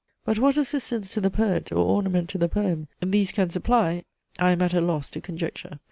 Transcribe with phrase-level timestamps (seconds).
[0.25, 4.03] But what assistance to the poet, or ornament to the poem, these can supply,
[4.39, 5.79] I am at a loss to conjecture.